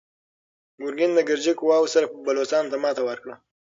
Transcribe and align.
ګورګین 0.79 1.11
د 1.15 1.19
ګرجي 1.29 1.53
قواوو 1.59 1.91
سره 1.93 2.05
بلوڅانو 2.25 2.71
ته 2.71 2.77
ماتې 2.83 3.01
ورکړه. 3.05 3.35